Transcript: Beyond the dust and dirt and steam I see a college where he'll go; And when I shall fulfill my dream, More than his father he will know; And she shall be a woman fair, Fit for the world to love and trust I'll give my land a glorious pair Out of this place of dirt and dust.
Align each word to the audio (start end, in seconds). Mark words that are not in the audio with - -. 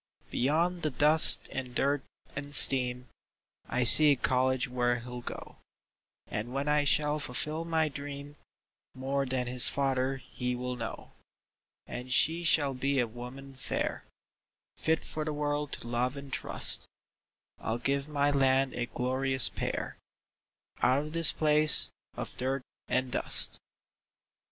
Beyond 0.31 0.81
the 0.81 0.89
dust 0.89 1.47
and 1.51 1.75
dirt 1.75 2.01
and 2.35 2.55
steam 2.55 3.09
I 3.69 3.83
see 3.83 4.13
a 4.13 4.15
college 4.15 4.67
where 4.67 4.97
he'll 5.01 5.21
go; 5.21 5.57
And 6.25 6.51
when 6.51 6.67
I 6.67 6.85
shall 6.85 7.19
fulfill 7.19 7.65
my 7.65 7.87
dream, 7.87 8.35
More 8.95 9.27
than 9.27 9.45
his 9.45 9.67
father 9.67 10.17
he 10.17 10.55
will 10.55 10.75
know; 10.75 11.11
And 11.85 12.11
she 12.11 12.43
shall 12.43 12.73
be 12.73 12.99
a 12.99 13.05
woman 13.05 13.53
fair, 13.53 14.03
Fit 14.75 15.05
for 15.05 15.23
the 15.23 15.31
world 15.33 15.71
to 15.73 15.87
love 15.87 16.17
and 16.17 16.33
trust 16.33 16.87
I'll 17.59 17.77
give 17.77 18.07
my 18.09 18.31
land 18.31 18.73
a 18.73 18.87
glorious 18.87 19.49
pair 19.49 19.97
Out 20.81 20.97
of 21.05 21.13
this 21.13 21.31
place 21.31 21.91
of 22.15 22.35
dirt 22.37 22.63
and 22.87 23.11
dust. 23.11 23.59